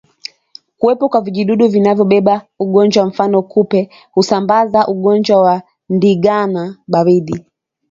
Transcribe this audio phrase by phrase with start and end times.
[0.79, 5.61] Kuwepo kwa vijidudu vinavyobeba ugonjwa mfano kupe husamabaza ugonjwa wa
[5.95, 7.45] ndigana baridi